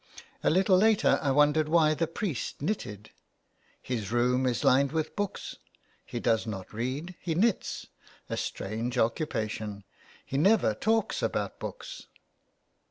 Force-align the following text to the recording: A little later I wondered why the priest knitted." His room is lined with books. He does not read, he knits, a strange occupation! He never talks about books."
A 0.43 0.49
little 0.49 0.77
later 0.77 1.19
I 1.21 1.29
wondered 1.29 1.69
why 1.69 1.93
the 1.93 2.07
priest 2.07 2.59
knitted." 2.59 3.11
His 3.83 4.11
room 4.11 4.47
is 4.47 4.63
lined 4.63 4.91
with 4.93 5.15
books. 5.15 5.57
He 6.03 6.19
does 6.19 6.47
not 6.47 6.73
read, 6.73 7.13
he 7.19 7.35
knits, 7.35 7.85
a 8.27 8.35
strange 8.35 8.97
occupation! 8.97 9.83
He 10.25 10.39
never 10.39 10.73
talks 10.73 11.21
about 11.21 11.59
books." 11.59 12.07